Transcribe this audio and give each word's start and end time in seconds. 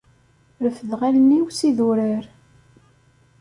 Refdeɣ 0.63 1.01
allen-iw 1.07 1.45
s 1.51 1.59
idurar. 1.69 2.25